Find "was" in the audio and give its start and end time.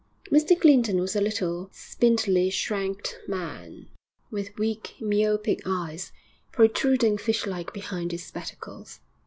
0.99-1.15